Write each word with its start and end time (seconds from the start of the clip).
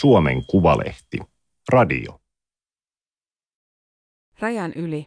Suomen 0.00 0.46
Kuvalehti. 0.46 1.18
Radio. 1.68 2.20
Rajan 4.38 4.72
yli. 4.72 5.06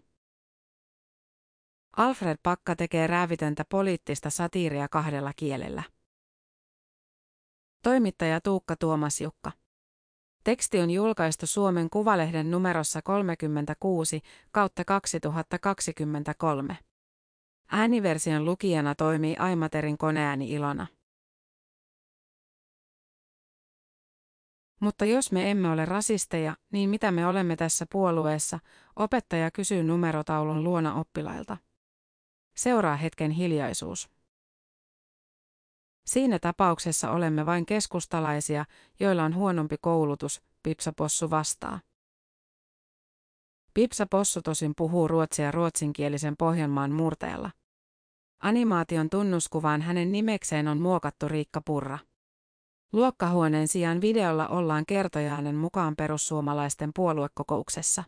Alfred 1.98 2.38
Pakka 2.44 2.76
tekee 2.76 3.08
räävitöntä 3.08 3.64
poliittista 3.70 4.30
satiiria 4.30 4.88
kahdella 4.88 5.32
kielellä. 5.36 5.84
Toimittaja 7.84 8.42
Tuukka 8.42 8.76
Tuomas 8.76 9.22
Jukka. 9.22 9.52
Teksti 10.44 10.80
on 10.80 10.92
julkaistu 10.92 11.48
Suomen 11.48 11.90
Kuvalehden 11.90 12.52
numerossa 12.52 13.02
36 13.02 14.22
kautta 14.52 14.86
2023. 14.86 16.78
Ääniversion 17.72 18.46
lukijana 18.46 18.96
toimii 18.96 19.36
Aimaterin 19.38 19.98
koneääni 19.98 20.52
Ilona. 20.52 20.88
Mutta 24.80 25.06
jos 25.06 25.32
me 25.32 25.52
emme 25.52 25.70
ole 25.70 25.86
rasisteja, 25.86 26.58
niin 26.72 26.90
mitä 26.90 27.12
me 27.12 27.28
olemme 27.28 27.56
tässä 27.56 27.86
puolueessa, 27.92 28.60
opettaja 28.96 29.52
kysyy 29.52 29.84
numerotaulun 29.84 30.64
luona 30.64 30.94
oppilailta. 30.96 31.58
Seuraa 32.56 32.96
hetken 32.96 33.32
hiljaisuus. 33.32 34.10
Siinä 36.06 36.40
tapauksessa 36.40 37.12
olemme 37.12 37.46
vain 37.46 37.66
keskustalaisia, 37.66 38.66
joilla 39.00 39.24
on 39.24 39.36
huonompi 39.36 39.76
koulutus, 39.82 40.42
Pipsapossu 40.64 41.30
vastaa. 41.30 41.80
Pipsapossu 43.74 44.42
tosin 44.42 44.74
puhuu 44.78 45.08
ruotsia 45.08 45.52
ruotsinkielisen 45.52 46.38
Pohjanmaan 46.38 46.92
murteella. 46.92 47.52
Animaation 48.40 49.10
tunnuskuvaan 49.10 49.82
hänen 49.82 50.12
nimekseen 50.12 50.68
on 50.68 50.82
muokattu 50.82 51.28
Riikka 51.28 51.62
Purra. 51.66 52.00
Luokkahuoneen 52.94 53.68
sijaan 53.68 54.02
videolla 54.02 54.48
ollaan 54.48 54.86
kertojainen 54.86 55.56
mukaan 55.56 55.96
perussuomalaisten 55.96 56.92
puoluekokouksessa. 56.96 58.04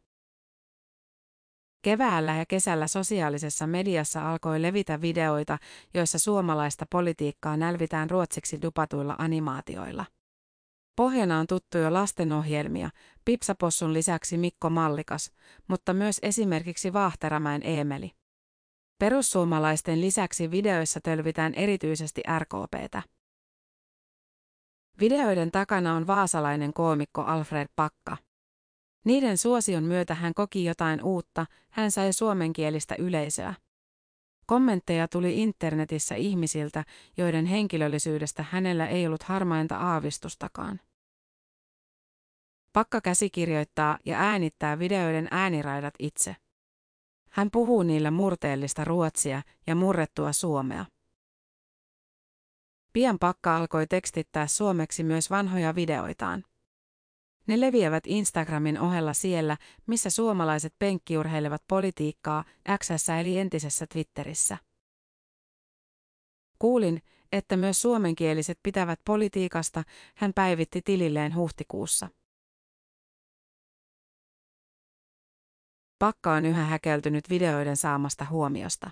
Keväällä 1.82 2.36
ja 2.36 2.46
kesällä 2.46 2.88
sosiaalisessa 2.88 3.68
mediassa 3.68 4.32
alkoi 4.32 4.62
levitä 4.62 5.02
videoita, 5.02 5.58
joissa 5.94 6.20
suomalaista 6.20 6.86
politiikkaa 6.90 7.58
nälvitään 7.58 8.10
ruotsiksi 8.10 8.62
dupatuilla 8.62 9.16
animaatioilla. 9.18 10.06
Pohjana 10.96 11.40
on 11.40 11.48
tuttuja 11.48 11.94
lastenohjelmia, 11.94 12.90
Pipsapossun 13.26 13.94
lisäksi 13.94 14.38
Mikko 14.38 14.70
Mallikas, 14.70 15.32
mutta 15.68 15.94
myös 15.94 16.20
esimerkiksi 16.22 16.94
Vaahteramäen 16.94 17.62
Eemeli. 17.64 18.12
Perussuomalaisten 19.00 20.02
lisäksi 20.02 20.52
videoissa 20.52 21.00
tölvitään 21.04 21.54
erityisesti 21.54 22.22
RKPtä. 22.40 23.02
Videoiden 25.00 25.52
takana 25.52 25.96
on 25.96 26.08
vaasalainen 26.08 26.74
koomikko 26.74 27.22
Alfred 27.22 27.68
Pakka. 27.76 28.18
Niiden 29.06 29.38
suosion 29.38 29.84
myötä 29.84 30.14
hän 30.16 30.34
koki 30.34 30.66
jotain 30.66 31.04
uutta, 31.04 31.46
hän 31.70 31.92
sai 31.92 32.14
suomenkielistä 32.14 32.96
yleisöä. 33.00 33.54
Kommentteja 34.46 35.08
tuli 35.08 35.42
internetissä 35.42 36.16
ihmisiltä, 36.16 36.84
joiden 37.18 37.46
henkilöllisyydestä 37.46 38.46
hänellä 38.50 38.88
ei 38.88 39.08
ollut 39.08 39.24
harmainta 39.24 39.78
aavistustakaan. 39.78 40.80
Pakka 42.74 43.02
käsikirjoittaa 43.02 43.98
ja 44.06 44.20
äänittää 44.20 44.80
videoiden 44.80 45.28
ääniraidat 45.32 45.94
itse. 46.00 46.36
Hän 47.30 47.50
puhuu 47.52 47.84
niillä 47.84 48.12
murteellista 48.12 48.84
ruotsia 48.84 49.42
ja 49.68 49.76
murrettua 49.76 50.34
suomea. 50.34 50.86
Pian 52.94 53.20
Pakka 53.20 53.58
alkoi 53.58 53.88
tekstittää 53.88 54.48
suomeksi 54.48 55.04
myös 55.04 55.30
vanhoja 55.30 55.76
videoitaan. 55.76 56.44
Ne 57.48 57.60
leviävät 57.60 58.04
Instagramin 58.08 58.80
ohella 58.80 59.14
siellä, 59.14 59.58
missä 59.88 60.10
suomalaiset 60.10 60.74
penkkiurheilevat 60.80 61.64
politiikkaa, 61.68 62.44
X 62.78 63.10
eli 63.20 63.38
entisessä 63.38 63.88
Twitterissä. 63.88 64.58
Kuulin, 66.60 67.02
että 67.32 67.58
myös 67.58 67.82
suomenkieliset 67.82 68.60
pitävät 68.64 69.00
politiikasta, 69.06 69.84
hän 70.16 70.34
päivitti 70.34 70.82
tililleen 70.82 71.36
huhtikuussa. 71.36 72.10
Pakka 76.00 76.34
on 76.34 76.46
yhä 76.46 76.66
häkeltynyt 76.66 77.30
videoiden 77.30 77.78
saamasta 77.78 78.26
huomiosta. 78.30 78.92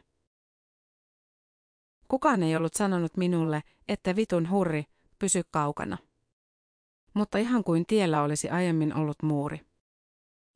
Kukaan 2.09 2.43
ei 2.43 2.55
ollut 2.55 2.73
sanonut 2.73 3.17
minulle, 3.17 3.63
että 3.87 4.15
vitun 4.15 4.49
hurri, 4.49 4.85
pysy 5.19 5.41
kaukana. 5.51 5.97
Mutta 7.13 7.37
ihan 7.37 7.63
kuin 7.63 7.85
tiellä 7.85 8.21
olisi 8.21 8.49
aiemmin 8.49 8.95
ollut 8.95 9.23
muuri. 9.23 9.61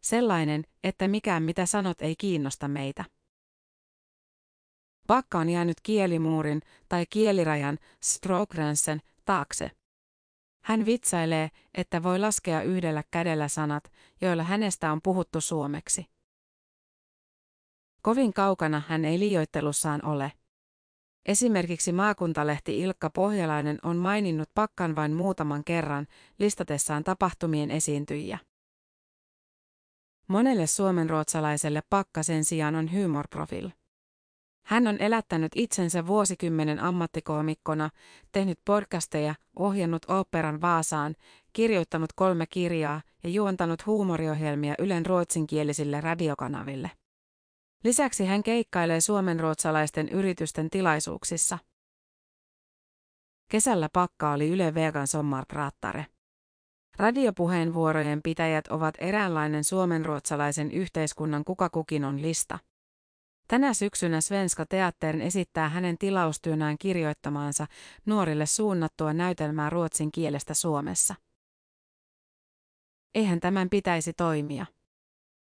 Sellainen, 0.04 0.64
että 0.84 1.08
mikään 1.08 1.44
mitä 1.44 1.66
sanot 1.66 2.02
ei 2.02 2.16
kiinnosta 2.16 2.68
meitä. 2.68 3.06
Pakka 5.08 5.40
on 5.40 5.50
jäänyt 5.50 5.78
kielimuurin 5.84 6.62
tai 6.90 7.06
kielirajan 7.10 7.80
Strokrensen 8.04 9.02
taakse. 9.26 9.72
Hän 10.64 10.86
vitsailee, 10.86 11.50
että 11.74 12.04
voi 12.04 12.20
laskea 12.20 12.62
yhdellä 12.62 13.04
kädellä 13.12 13.48
sanat, 13.48 13.92
joilla 14.22 14.44
hänestä 14.44 14.92
on 14.92 15.02
puhuttu 15.02 15.42
suomeksi. 15.42 16.06
Kovin 18.02 18.34
kaukana 18.34 18.82
hän 18.88 19.06
ei 19.06 19.20
liioittelussaan 19.20 20.06
ole. 20.06 20.32
Esimerkiksi 21.26 21.92
maakuntalehti 21.92 22.80
Ilkka 22.80 23.10
Pohjalainen 23.10 23.80
on 23.84 23.98
maininnut 23.98 24.50
Pakkan 24.54 24.96
vain 24.96 25.14
muutaman 25.14 25.64
kerran 25.64 26.08
listatessaan 26.40 27.04
tapahtumien 27.04 27.72
esiintyjiä. 27.72 28.40
Monelle 30.28 30.68
suomenruotsalaiselle 30.68 31.82
Pakka 31.90 32.24
sen 32.24 32.44
sijaan 32.44 32.76
on 32.76 32.90
humorprofil. 32.92 33.70
Hän 34.66 34.88
on 34.88 34.98
elättänyt 35.00 35.52
itsensä 35.56 36.08
vuosikymmenen 36.08 36.80
ammattikoomikkona, 36.80 37.90
tehnyt 38.32 38.60
podcasteja, 38.66 39.36
ohjannut 39.56 40.06
operan 40.08 40.62
Vaasaan, 40.62 41.16
kirjoittanut 41.54 42.14
kolme 42.16 42.46
kirjaa 42.48 43.02
ja 43.24 43.30
juontanut 43.30 43.86
huumoriohjelmia 43.86 44.76
Ylen 44.80 45.06
ruotsinkielisille 45.06 46.02
radiokanaville. 46.02 46.92
Lisäksi 47.84 48.26
hän 48.26 48.44
keikkailee 48.44 49.02
suomenruotsalaisten 49.02 50.10
yritysten 50.10 50.70
tilaisuuksissa. 50.70 51.60
Kesällä 53.52 53.90
pakka 53.94 54.32
oli 54.32 54.50
Yle 54.50 54.74
Vegan 54.74 55.08
sommarpraattare. 55.08 56.06
Radiopuheenvuorojen 56.98 58.22
pitäjät 58.22 58.68
ovat 58.68 58.96
eräänlainen 58.98 59.64
suomenruotsalaisen 59.64 60.72
yhteiskunnan 60.72 61.44
kuka 61.44 61.70
kukin 61.70 62.06
on 62.06 62.22
lista. 62.22 62.60
Tänä 63.48 63.74
syksynä 63.74 64.22
Svenska 64.22 64.66
Teatterin 64.66 65.22
esittää 65.22 65.70
hänen 65.70 65.98
tilaustyönään 65.98 66.78
kirjoittamaansa 66.78 67.68
nuorille 68.06 68.46
suunnattua 68.46 69.14
näytelmää 69.14 69.70
ruotsin 69.70 70.12
kielestä 70.12 70.54
Suomessa. 70.54 71.16
Eihän 73.16 73.40
tämän 73.40 73.70
pitäisi 73.70 74.14
toimia. 74.14 74.66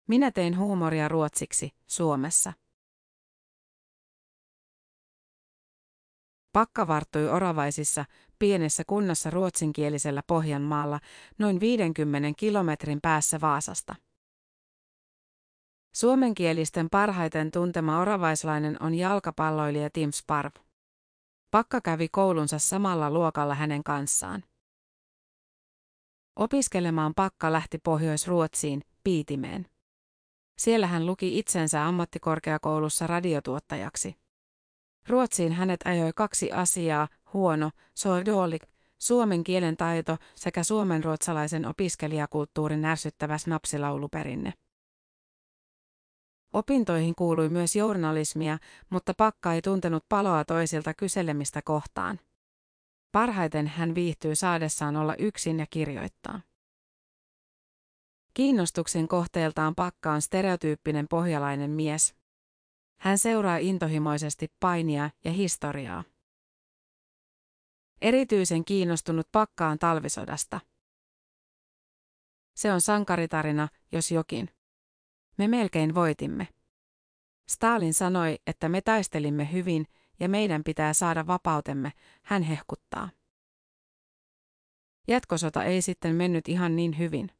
Minä 0.08 0.30
tein 0.30 0.58
huumoria 0.58 1.08
ruotsiksi, 1.08 1.70
Suomessa. 1.86 2.52
Pakka 6.52 6.86
varttui 6.86 7.28
Oravaisissa, 7.28 8.04
pienessä 8.38 8.82
kunnassa 8.86 9.30
ruotsinkielisellä 9.30 10.22
Pohjanmaalla, 10.26 11.00
noin 11.38 11.60
50 11.60 12.32
kilometrin 12.36 13.00
päässä 13.02 13.40
Vaasasta. 13.40 13.94
Suomenkielisten 15.94 16.90
parhaiten 16.90 17.50
tuntema 17.50 18.00
oravaislainen 18.00 18.82
on 18.82 18.94
jalkapalloilija 18.94 19.90
Tim 19.90 20.12
Sparv. 20.12 20.52
Pakka 21.50 21.80
kävi 21.80 22.08
koulunsa 22.08 22.58
samalla 22.58 23.10
luokalla 23.10 23.54
hänen 23.54 23.84
kanssaan. 23.84 24.44
Opiskelemaan 26.36 27.12
Pakka 27.14 27.52
lähti 27.52 27.78
Pohjois-Ruotsiin, 27.78 28.82
Piitimeen. 29.04 29.66
Siellä 30.58 30.86
hän 30.86 31.06
luki 31.06 31.38
itsensä 31.38 31.86
ammattikorkeakoulussa 31.86 33.06
radiotuottajaksi. 33.06 34.16
Ruotsiin 35.08 35.52
hänet 35.52 35.80
ajoi 35.84 36.12
kaksi 36.14 36.52
asiaa, 36.52 37.08
huono, 37.32 37.70
soidolik, 37.94 38.62
suomen 38.98 39.44
kielen 39.44 39.76
taito 39.76 40.16
sekä 40.34 40.62
suomenruotsalaisen 40.62 41.66
opiskelijakulttuurin 41.66 42.84
ärsyttävä 42.84 43.38
snapsilauluperinne. 43.38 44.52
Opintoihin 46.52 47.14
kuului 47.14 47.48
myös 47.48 47.76
journalismia, 47.76 48.58
mutta 48.90 49.14
Pakka 49.14 49.52
ei 49.52 49.62
tuntenut 49.62 50.04
paloa 50.08 50.44
toisilta 50.44 50.94
kyselemistä 50.94 51.62
kohtaan. 51.62 52.20
Parhaiten 53.12 53.66
hän 53.66 53.94
viihtyy 53.94 54.34
saadessaan 54.34 54.96
olla 54.96 55.14
yksin 55.18 55.58
ja 55.58 55.66
kirjoittaa. 55.70 56.40
Kiinnostuksen 58.34 59.08
kohteeltaan 59.08 59.74
Pakka 59.74 60.12
on 60.12 60.22
stereotyyppinen 60.22 61.08
pohjalainen 61.08 61.70
mies. 61.70 62.14
Hän 63.00 63.18
seuraa 63.18 63.56
intohimoisesti 63.56 64.52
painia 64.60 65.10
ja 65.24 65.32
historiaa. 65.32 66.04
Erityisen 68.00 68.64
kiinnostunut 68.64 69.28
Pakka 69.32 69.68
on 69.68 69.78
talvisodasta. 69.78 70.60
Se 72.54 72.72
on 72.72 72.80
sankaritarina, 72.80 73.68
jos 73.92 74.10
jokin. 74.10 74.50
Me 75.38 75.48
melkein 75.48 75.94
voitimme. 75.94 76.48
Stalin 77.48 77.94
sanoi, 77.94 78.38
että 78.46 78.68
me 78.68 78.80
taistelimme 78.80 79.52
hyvin 79.52 79.86
ja 80.20 80.28
meidän 80.28 80.64
pitää 80.64 80.92
saada 80.92 81.26
vapautemme, 81.26 81.92
hän 82.22 82.42
hehkuttaa. 82.42 83.08
Jatkosota 85.08 85.64
ei 85.64 85.82
sitten 85.82 86.14
mennyt 86.14 86.48
ihan 86.48 86.76
niin 86.76 86.98
hyvin. 86.98 87.30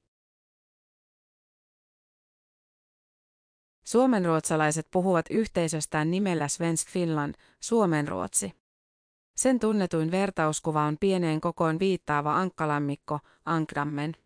Suomenruotsalaiset 3.88 4.86
puhuvat 4.90 5.26
yhteisöstään 5.30 6.10
nimellä 6.10 6.48
Svensk 6.48 6.88
Finland, 6.88 7.34
Suomenruotsi. 7.60 8.52
Sen 9.36 9.60
tunnetuin 9.60 10.10
vertauskuva 10.10 10.82
on 10.82 10.96
pieneen 11.00 11.40
kokoon 11.40 11.78
viittaava 11.78 12.36
ankkalammikko, 12.36 13.18
Ankdammen. 13.44 14.16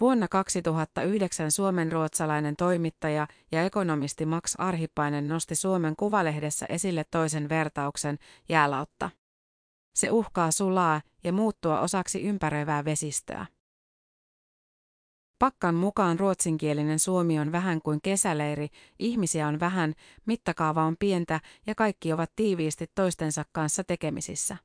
Vuonna 0.00 0.28
2009 0.28 1.50
suomenruotsalainen 1.50 2.56
toimittaja 2.56 3.26
ja 3.52 3.62
ekonomisti 3.62 4.26
Max 4.26 4.54
Arhipainen 4.58 5.28
nosti 5.28 5.54
Suomen 5.54 5.96
Kuvalehdessä 5.96 6.66
esille 6.68 7.04
toisen 7.10 7.48
vertauksen, 7.48 8.18
jäälautta. 8.48 9.10
Se 9.94 10.10
uhkaa 10.10 10.50
sulaa 10.50 11.00
ja 11.24 11.32
muuttua 11.32 11.80
osaksi 11.80 12.22
ympäröivää 12.22 12.84
vesistöä. 12.84 13.46
Pakkan 15.40 15.74
mukaan 15.74 16.20
ruotsinkielinen 16.20 16.98
Suomi 16.98 17.38
on 17.38 17.52
vähän 17.52 17.82
kuin 17.82 18.00
kesäleiri, 18.02 18.68
ihmisiä 18.98 19.48
on 19.48 19.60
vähän, 19.60 19.94
mittakaava 20.26 20.84
on 20.84 20.96
pientä 20.98 21.40
ja 21.66 21.74
kaikki 21.74 22.12
ovat 22.12 22.32
tiiviisti 22.36 22.86
toistensa 22.94 23.44
kanssa 23.52 23.84
tekemisissä. 23.84 24.56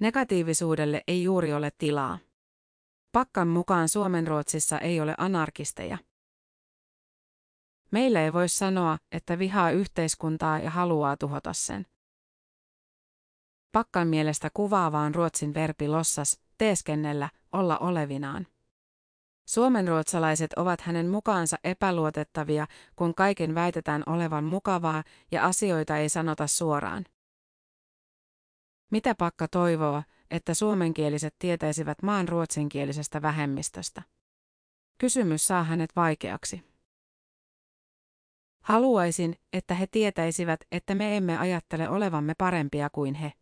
Negatiivisuudelle 0.00 1.02
ei 1.08 1.22
juuri 1.22 1.52
ole 1.52 1.72
tilaa. 1.78 2.18
Pakkan 3.12 3.48
mukaan 3.48 3.88
Suomenruotsissa 3.88 4.78
ei 4.78 5.00
ole 5.00 5.14
anarkisteja. 5.18 5.98
Meillä 7.90 8.24
ei 8.24 8.32
voi 8.32 8.48
sanoa, 8.48 8.98
että 9.12 9.38
vihaa 9.38 9.70
yhteiskuntaa 9.70 10.58
ja 10.58 10.70
haluaa 10.70 11.16
tuhota 11.16 11.52
sen. 11.52 11.86
Pakkan 13.72 14.08
mielestä 14.08 14.50
kuvaavaa 14.54 15.02
on 15.02 15.14
ruotsin 15.14 15.54
verbi 15.54 15.88
lossas, 15.88 16.40
teeskennellä, 16.58 17.30
olla 17.52 17.78
olevinaan. 17.78 18.46
Suomenruotsalaiset 19.48 20.52
ovat 20.52 20.80
hänen 20.80 21.08
mukaansa 21.08 21.56
epäluotettavia, 21.64 22.66
kun 22.96 23.14
kaiken 23.14 23.54
väitetään 23.54 24.02
olevan 24.06 24.44
mukavaa 24.44 25.04
ja 25.30 25.44
asioita 25.44 25.96
ei 25.96 26.08
sanota 26.08 26.46
suoraan. 26.46 27.04
Mitä 28.90 29.14
Pakka 29.14 29.48
toivoo, 29.48 30.02
että 30.30 30.54
suomenkieliset 30.54 31.34
tietäisivät 31.38 32.02
maan 32.02 32.28
ruotsinkielisestä 32.28 33.22
vähemmistöstä? 33.22 34.02
Kysymys 34.98 35.46
saa 35.46 35.64
hänet 35.64 35.96
vaikeaksi. 35.96 36.72
Haluaisin, 38.62 39.36
että 39.52 39.74
he 39.74 39.86
tietäisivät, 39.86 40.60
että 40.72 40.94
me 40.94 41.16
emme 41.16 41.38
ajattele 41.38 41.88
olevamme 41.88 42.34
parempia 42.38 42.90
kuin 42.90 43.14
he. 43.14 43.32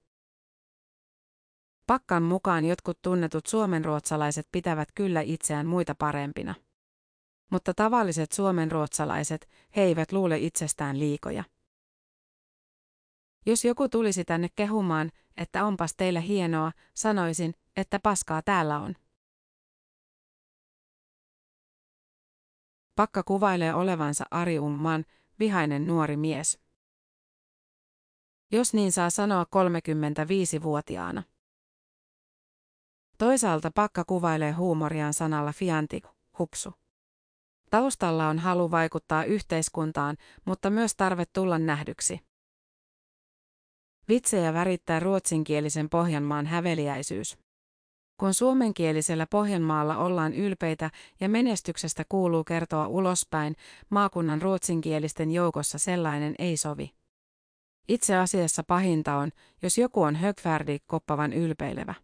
Pakkan 1.90 2.22
mukaan 2.22 2.64
jotkut 2.64 3.02
tunnetut 3.02 3.46
suomenruotsalaiset 3.46 4.48
pitävät 4.52 4.88
kyllä 4.94 5.20
itseään 5.20 5.66
muita 5.66 5.94
parempina. 5.94 6.54
Mutta 7.50 7.74
tavalliset 7.74 8.32
suomenruotsalaiset, 8.32 9.48
he 9.76 9.82
eivät 9.82 10.12
luule 10.12 10.38
itsestään 10.38 10.98
liikoja. 10.98 11.44
Jos 13.46 13.64
joku 13.64 13.88
tulisi 13.88 14.24
tänne 14.24 14.48
kehumaan, 14.56 15.10
että 15.36 15.64
onpas 15.64 15.94
teillä 15.96 16.20
hienoa, 16.20 16.72
sanoisin, 16.94 17.54
että 17.76 18.00
paskaa 18.02 18.42
täällä 18.42 18.78
on. 18.78 18.94
Pakka 22.96 23.22
kuvailee 23.22 23.74
olevansa 23.74 24.24
Ari 24.30 24.58
Umman, 24.58 25.04
vihainen 25.38 25.86
nuori 25.86 26.16
mies. 26.16 26.58
Jos 28.52 28.74
niin 28.74 28.92
saa 28.92 29.10
sanoa 29.10 29.44
35-vuotiaana. 29.44 31.22
Toisaalta 33.20 33.70
Pakka 33.74 34.04
kuvailee 34.04 34.52
huumoriaan 34.52 35.14
sanalla 35.14 35.52
fianti, 35.52 36.02
hupsu. 36.38 36.72
Taustalla 37.70 38.28
on 38.28 38.38
halu 38.38 38.70
vaikuttaa 38.70 39.24
yhteiskuntaan, 39.24 40.16
mutta 40.44 40.70
myös 40.70 40.96
tarve 40.96 41.24
tulla 41.32 41.58
nähdyksi. 41.58 42.20
Vitsejä 44.08 44.54
värittää 44.54 45.00
ruotsinkielisen 45.00 45.88
Pohjanmaan 45.88 46.46
häveliäisyys. 46.46 47.38
Kun 48.20 48.34
suomenkielisellä 48.34 49.26
Pohjanmaalla 49.26 49.96
ollaan 49.96 50.34
ylpeitä 50.34 50.90
ja 51.20 51.28
menestyksestä 51.28 52.04
kuuluu 52.08 52.44
kertoa 52.44 52.86
ulospäin, 52.86 53.56
maakunnan 53.90 54.42
ruotsinkielisten 54.42 55.30
joukossa 55.30 55.78
sellainen 55.78 56.34
ei 56.38 56.56
sovi. 56.56 56.90
Itse 57.88 58.16
asiassa 58.16 58.64
pahinta 58.64 59.16
on, 59.16 59.30
jos 59.62 59.78
joku 59.78 60.02
on 60.02 60.16
högfärdi 60.16 60.78
koppavan 60.86 61.32
ylpeilevä. 61.32 61.94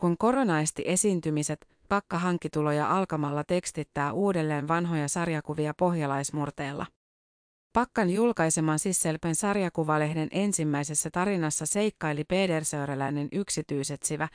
Kun 0.00 0.16
koronaisti 0.18 0.82
esiintymiset, 0.86 1.68
pakka 1.88 2.18
hankkituloja 2.18 2.96
alkamalla 2.96 3.44
tekstittää 3.44 4.12
uudelleen 4.12 4.68
vanhoja 4.68 5.08
sarjakuvia 5.08 5.74
pohjalaismurteella. 5.74 6.86
Pakkan 7.72 8.10
julkaiseman 8.10 8.78
Sisselpen 8.78 9.34
sarjakuvalehden 9.34 10.28
ensimmäisessä 10.30 11.10
tarinassa 11.10 11.66
seikkaili 11.66 12.24
pedersööreläinen 12.24 13.28
yksityisetsivä 13.32 14.28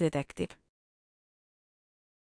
Detective. 0.00 0.54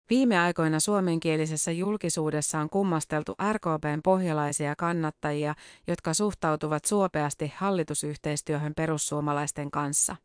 Viime 0.10 0.40
aikoina 0.40 0.80
suomenkielisessä 0.80 1.72
julkisuudessa 1.72 2.60
on 2.60 2.70
kummasteltu 2.70 3.36
RKPn 3.54 4.00
pohjalaisia 4.04 4.76
kannattajia, 4.76 5.56
jotka 5.88 6.14
suhtautuvat 6.14 6.86
suopeasti 6.86 7.54
hallitusyhteistyöhön 7.56 8.74
perussuomalaisten 8.76 9.72
kanssa. 9.72 10.16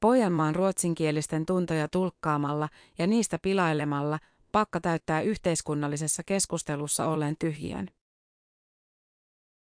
Pojanmaan 0.00 0.54
ruotsinkielisten 0.54 1.46
tuntoja 1.46 1.88
tulkkaamalla 1.88 2.68
ja 2.98 3.06
niistä 3.06 3.38
pilailemalla 3.42 4.18
pakka 4.52 4.80
täyttää 4.80 5.20
yhteiskunnallisessa 5.20 6.22
keskustelussa 6.26 7.06
ollen 7.06 7.36
tyhjön. 7.38 7.88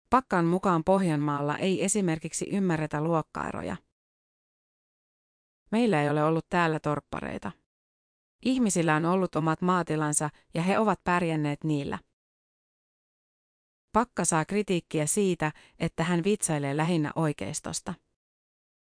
Pakkan 0.10 0.46
mukaan 0.46 0.84
Pohjanmaalla 0.84 1.58
ei 1.58 1.84
esimerkiksi 1.84 2.50
ymmärretä 2.50 3.02
luokkaeroja. 3.02 3.78
Meillä 5.72 6.02
ei 6.02 6.10
ole 6.10 6.24
ollut 6.24 6.46
täällä 6.50 6.80
torppareita. 6.80 7.52
Ihmisillä 8.46 8.96
on 8.96 9.06
ollut 9.06 9.36
omat 9.36 9.62
maatilansa 9.62 10.30
ja 10.54 10.62
he 10.62 10.80
ovat 10.80 11.04
pärjänneet 11.04 11.64
niillä. 11.64 12.00
Pakka 13.94 14.26
saa 14.26 14.46
kritiikkiä 14.46 15.06
siitä, 15.06 15.52
että 15.80 16.04
hän 16.04 16.24
vitsailee 16.24 16.78
lähinnä 16.78 17.12
oikeistosta. 17.16 17.94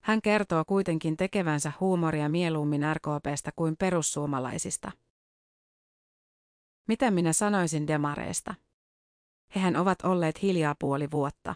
Hän 0.00 0.22
kertoo 0.22 0.64
kuitenkin 0.64 1.16
tekevänsä 1.16 1.72
huumoria 1.80 2.28
mieluummin 2.28 2.82
RKPstä 2.94 3.50
kuin 3.56 3.76
perussuomalaisista. 3.76 4.92
Mitä 6.88 7.10
minä 7.10 7.32
sanoisin 7.32 7.86
demareista? 7.86 8.54
Hehän 9.54 9.76
ovat 9.76 10.02
olleet 10.02 10.42
hiljaa 10.42 10.74
puoli 10.78 11.10
vuotta. 11.10 11.54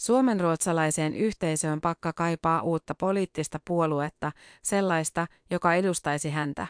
Suomenruotsalaiseen 0.00 1.14
yhteisöön 1.14 1.80
pakka 1.80 2.12
kaipaa 2.12 2.62
uutta 2.62 2.94
poliittista 2.94 3.60
puoluetta, 3.66 4.32
sellaista, 4.62 5.26
joka 5.50 5.74
edustaisi 5.74 6.30
häntä. 6.30 6.66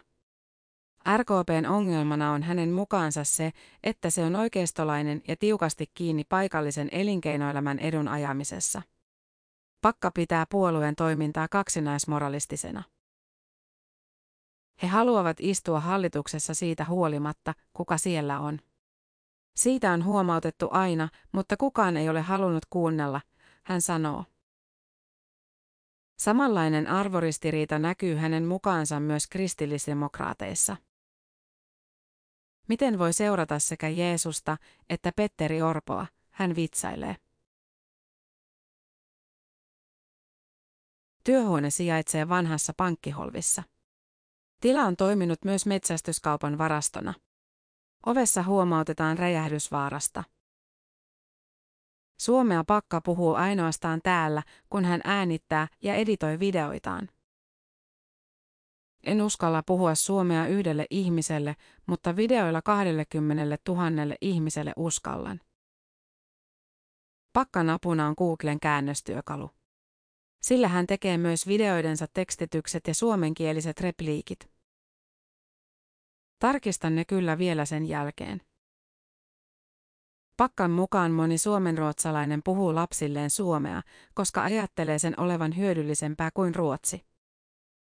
RKPn 1.17 1.67
ongelmana 1.69 2.33
on 2.33 2.43
hänen 2.43 2.73
mukaansa 2.73 3.25
se, 3.25 3.53
että 3.83 4.11
se 4.11 4.25
on 4.25 4.37
oikeistolainen 4.37 5.23
ja 5.29 5.37
tiukasti 5.37 5.91
kiinni 5.95 6.25
paikallisen 6.29 6.89
elinkeinoelämän 6.93 7.79
edun 7.79 8.09
ajamisessa. 8.09 8.83
Pakka 9.85 10.11
pitää 10.11 10.47
puolueen 10.51 10.97
toimintaa 10.97 11.49
kaksinaismoralistisena. 11.49 12.83
He 14.83 14.87
haluavat 14.87 15.37
istua 15.41 15.81
hallituksessa 15.81 16.55
siitä 16.55 16.85
huolimatta, 16.85 17.55
kuka 17.73 17.99
siellä 17.99 18.41
on. 18.41 18.59
Siitä 19.57 19.93
on 19.93 20.05
huomautettu 20.05 20.69
aina, 20.71 21.09
mutta 21.33 21.57
kukaan 21.57 21.97
ei 21.97 22.09
ole 22.09 22.21
halunnut 22.21 22.67
kuunnella, 22.71 23.21
hän 23.63 23.81
sanoo. 23.81 24.25
Samanlainen 26.19 26.87
arvoristiriita 26.87 27.79
näkyy 27.79 28.15
hänen 28.15 28.45
mukaansa 28.45 29.01
myös 29.01 29.27
kristillisdemokraateissa. 29.27 30.77
Miten 32.69 32.99
voi 32.99 33.13
seurata 33.13 33.59
sekä 33.59 33.89
Jeesusta 33.89 34.57
että 34.91 35.13
Petteri 35.17 35.63
Orpoa, 35.63 36.07
hän 36.31 36.57
vitsailee. 36.57 37.24
Työhuone 41.25 41.71
sijaitsee 41.71 42.29
vanhassa 42.29 42.73
pankkiholvissa. 42.77 43.63
Tila 44.61 44.83
on 44.83 44.97
toiminut 44.97 45.39
myös 45.45 45.67
metsästyskaupan 45.67 46.59
varastona. 46.59 47.15
Ovessa 48.07 48.43
huomautetaan 48.43 49.19
räjähdysvaarasta. 49.19 50.25
Suomea 52.21 52.65
Pakka 52.65 53.01
puhuu 53.01 53.35
ainoastaan 53.35 54.01
täällä, 54.03 54.43
kun 54.71 54.85
hän 54.85 55.01
äänittää 55.05 55.69
ja 55.83 55.95
editoi 55.95 56.39
videoitaan. 56.39 57.09
En 59.05 59.23
uskalla 59.23 59.63
puhua 59.67 59.95
suomea 59.95 60.47
yhdelle 60.47 60.87
ihmiselle, 60.91 61.57
mutta 61.87 62.17
videoilla 62.17 62.63
20 62.63 63.59
000 63.69 63.83
ihmiselle 64.21 64.73
uskallan. 64.77 65.41
Pakkan 67.33 67.71
apuna 67.71 68.07
on 68.07 68.15
Googlen 68.19 68.61
käännöstyökalu. 68.61 69.51
Sillä 70.45 70.69
hän 70.69 70.87
tekee 70.87 71.19
myös 71.19 71.47
videoidensa 71.47 72.07
tekstitykset 72.15 72.87
ja 72.87 72.95
suomenkieliset 72.95 73.81
repliikit. 73.81 74.51
Tarkistan 76.39 76.95
ne 76.95 77.05
kyllä 77.05 77.39
vielä 77.39 77.65
sen 77.65 77.87
jälkeen. 77.87 78.41
Pakkan 80.37 80.71
mukaan 80.71 81.13
moni 81.13 81.39
suomenruotsalainen 81.39 82.41
puhuu 82.45 82.75
lapsilleen 82.75 83.31
suomea, 83.31 83.83
koska 84.15 84.43
ajattelee 84.43 84.99
sen 84.99 85.21
olevan 85.21 85.57
hyödyllisempää 85.57 86.31
kuin 86.35 86.55
ruotsi. 86.55 87.07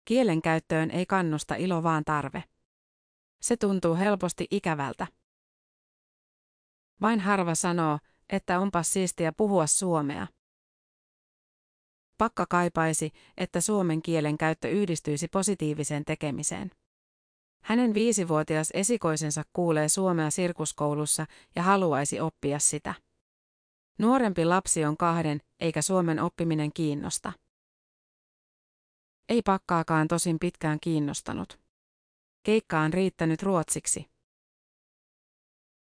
Kielen 0.05 0.41
käyttöön 0.41 0.91
ei 0.91 1.05
kannusta 1.05 1.55
ilo 1.55 1.83
vaan 1.83 2.03
tarve. 2.05 2.43
Se 3.41 3.57
tuntuu 3.57 3.95
helposti 3.95 4.47
ikävältä. 4.51 5.07
Vain 7.01 7.19
harva 7.19 7.55
sanoo, 7.55 7.99
että 8.29 8.59
onpas 8.59 8.93
siistiä 8.93 9.31
puhua 9.31 9.67
suomea. 9.67 10.27
Pakka 12.17 12.45
kaipaisi, 12.49 13.11
että 13.37 13.61
suomen 13.61 14.01
kielen 14.01 14.37
käyttö 14.37 14.69
yhdistyisi 14.69 15.27
positiiviseen 15.27 16.05
tekemiseen. 16.05 16.71
Hänen 17.63 17.93
viisivuotias 17.93 18.69
esikoisensa 18.73 19.43
kuulee 19.53 19.89
suomea 19.89 20.29
sirkuskoulussa 20.29 21.25
ja 21.55 21.63
haluaisi 21.63 22.19
oppia 22.19 22.59
sitä. 22.59 22.93
Nuorempi 23.99 24.45
lapsi 24.45 24.85
on 24.85 24.97
kahden, 24.97 25.41
eikä 25.59 25.81
suomen 25.81 26.19
oppiminen 26.19 26.73
kiinnosta. 26.73 27.33
Ei 29.29 29.41
pakkaakaan 29.41 30.07
tosin 30.07 30.39
pitkään 30.39 30.79
kiinnostanut. 30.79 31.59
Keikka 32.43 32.79
on 32.79 32.93
riittänyt 32.93 33.43
ruotsiksi. 33.43 34.05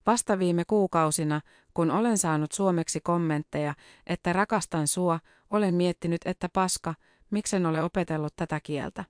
Vasta 0.09 0.39
viime 0.39 0.65
kuukausina, 0.65 1.41
kun 1.73 1.91
olen 1.91 2.17
saanut 2.17 2.51
suomeksi 2.51 3.01
kommentteja, 3.01 3.73
että 4.07 4.33
rakastan 4.33 4.87
sua, 4.87 5.19
olen 5.49 5.75
miettinyt, 5.75 6.21
että 6.25 6.49
paska, 6.53 6.95
miksen 7.31 7.65
ole 7.65 7.83
opetellut 7.83 8.35
tätä 8.35 8.59
kieltä. 8.63 9.05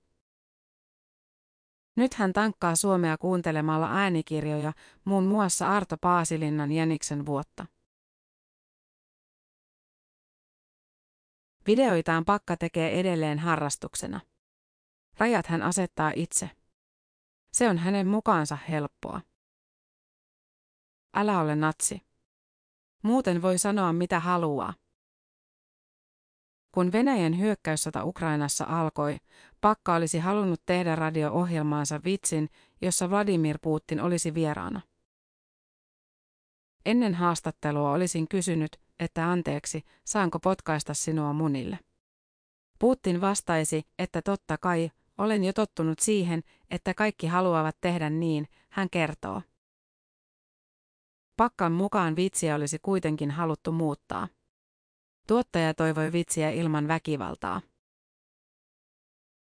Nyt 1.96 2.13
hän 2.13 2.34
tankkaa 2.34 2.75
suomea 2.75 3.18
kuuntelemalla 3.18 3.89
äänikirjoja, 3.91 4.74
muun 5.06 5.24
muassa 5.24 5.70
Arto 5.70 5.98
Paasilinnan 6.01 6.72
Jäniksen 6.72 7.25
vuotta. 7.25 7.65
Videoitaan 11.68 12.25
Pakka 12.25 12.58
tekee 12.58 13.00
edelleen 13.00 13.39
harrastuksena. 13.39 14.20
Rajat 15.18 15.48
hän 15.48 15.62
asettaa 15.62 16.12
itse. 16.15 16.50
Se 17.53 17.70
on 17.70 17.77
hänen 17.77 18.08
mukaansa 18.08 18.58
helppoa. 18.70 19.29
Älä 21.13 21.39
ole 21.39 21.56
natsi. 21.56 22.01
Muuten 23.04 23.42
voi 23.42 23.58
sanoa 23.58 23.94
mitä 23.94 24.20
haluaa. 24.20 24.74
Kun 26.72 26.92
Venäjän 26.92 27.39
hyökkäyssota 27.39 28.04
Ukrainassa 28.04 28.66
alkoi, 28.68 29.18
Pakka 29.62 29.96
olisi 29.96 30.20
halunnut 30.20 30.62
tehdä 30.66 30.96
radio-ohjelmaansa 30.96 32.01
vitsin, 32.06 32.50
jossa 32.82 33.10
Vladimir 33.10 33.60
Putin 33.62 34.01
olisi 34.01 34.34
vieraana. 34.34 34.82
Ennen 36.86 37.13
haastattelua 37.13 37.92
olisin 37.92 38.28
kysynyt, 38.28 38.80
että 39.00 39.32
anteeksi, 39.32 39.84
saanko 40.04 40.39
potkaista 40.39 40.94
sinua 40.94 41.34
munille. 41.34 41.80
Putin 42.80 43.22
vastaisi, 43.22 43.84
että 44.00 44.22
totta 44.22 44.58
kai, 44.58 44.92
olen 45.18 45.44
jo 45.44 45.54
tottunut 45.54 46.00
siihen, 46.00 46.44
että 46.70 46.94
kaikki 46.94 47.28
haluavat 47.28 47.78
tehdä 47.82 48.10
niin, 48.10 48.48
hän 48.70 48.89
kertoo. 48.89 49.42
Pakkan 51.39 51.72
mukaan 51.72 52.15
vitsiä 52.15 52.55
olisi 52.55 52.79
kuitenkin 52.79 53.31
haluttu 53.31 53.72
muuttaa. 53.72 54.27
Tuottaja 55.27 55.74
toivoi 55.74 56.12
vitsiä 56.12 56.50
ilman 56.50 56.88
väkivaltaa. 56.88 57.62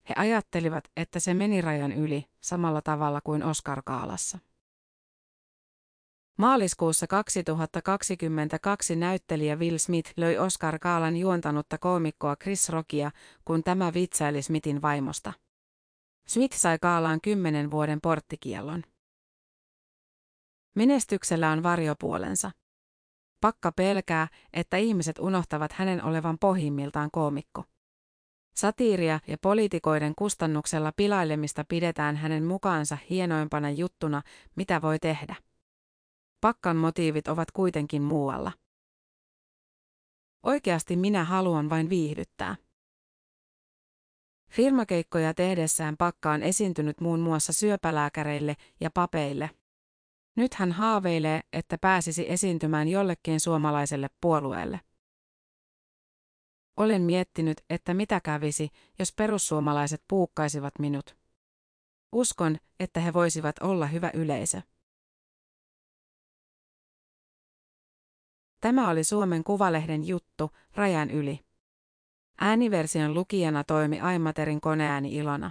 He 0.08 0.14
ajattelivat, 0.16 0.84
että 0.96 1.20
se 1.20 1.34
meni 1.34 1.60
rajan 1.60 1.92
yli, 1.92 2.24
samalla 2.40 2.82
tavalla 2.82 3.20
kuin 3.20 3.42
Oscar 3.42 3.82
Kaalassa. 3.84 4.38
Maaliskuussa 6.38 7.06
2022 7.06 8.96
näyttelijä 8.96 9.56
Will 9.56 9.78
Smith 9.78 10.12
löi 10.16 10.38
Oscar 10.38 10.78
Kaalan 10.78 11.16
juontanutta 11.16 11.78
koomikkoa 11.78 12.36
Chris 12.36 12.68
Rockia, 12.68 13.10
kun 13.44 13.62
tämä 13.62 13.94
vitsaili 13.94 14.42
Smithin 14.42 14.82
vaimosta. 14.82 15.32
Smith 16.28 16.56
sai 16.56 16.78
Kaalaan 16.78 17.20
kymmenen 17.20 17.70
vuoden 17.70 18.00
porttikiellon. 18.00 18.82
Menestyksellä 20.76 21.50
on 21.50 21.62
varjopuolensa. 21.62 22.50
Pakka 23.40 23.72
pelkää, 23.72 24.28
että 24.52 24.76
ihmiset 24.76 25.18
unohtavat 25.18 25.72
hänen 25.72 26.04
olevan 26.04 26.38
pohjimmiltaan 26.38 27.10
koomikko. 27.10 27.64
Satiiria 28.56 29.20
ja 29.26 29.36
poliitikoiden 29.42 30.14
kustannuksella 30.18 30.92
pilailemista 30.96 31.64
pidetään 31.68 32.16
hänen 32.16 32.44
mukaansa 32.44 32.98
hienoimpana 33.10 33.70
juttuna, 33.70 34.22
mitä 34.56 34.82
voi 34.82 34.98
tehdä. 34.98 35.36
Pakkan 36.40 36.76
motiivit 36.76 37.28
ovat 37.28 37.50
kuitenkin 37.50 38.02
muualla. 38.02 38.52
Oikeasti 40.42 40.96
minä 40.96 41.24
haluan 41.24 41.70
vain 41.70 41.90
viihdyttää. 41.90 42.56
Firmakeikkoja 44.50 45.34
tehdessään 45.34 45.96
Pakka 45.96 46.30
on 46.30 46.42
esiintynyt 46.42 47.00
muun 47.00 47.20
muassa 47.20 47.52
syöpälääkäreille 47.52 48.56
ja 48.80 48.90
papeille. 48.90 49.50
Nyt 50.36 50.54
hän 50.54 50.72
haaveilee, 50.72 51.40
että 51.52 51.78
pääsisi 51.78 52.30
esiintymään 52.30 52.88
jollekin 52.88 53.40
suomalaiselle 53.40 54.08
puolueelle. 54.20 54.80
Olen 56.76 57.02
miettinyt, 57.02 57.60
että 57.70 57.94
mitä 57.94 58.20
kävisi, 58.20 58.68
jos 58.98 59.12
perussuomalaiset 59.12 60.02
puukkaisivat 60.08 60.78
minut. 60.78 61.16
Uskon, 62.12 62.56
että 62.80 63.00
he 63.00 63.12
voisivat 63.12 63.56
olla 63.58 63.86
hyvä 63.86 64.10
yleisö. 64.14 64.62
Tämä 68.60 68.90
oli 68.90 69.04
Suomen 69.04 69.44
Kuvalehden 69.44 70.08
juttu, 70.08 70.50
rajan 70.74 71.10
yli. 71.10 71.40
Ääniversion 72.40 73.14
lukijana 73.14 73.64
toimi 73.64 74.00
Aimaterin 74.00 74.60
koneääni 74.60 75.16
Ilona. 75.16 75.50